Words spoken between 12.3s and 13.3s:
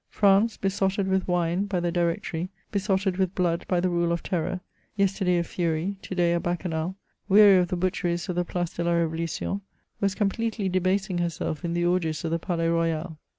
the Palais Royal.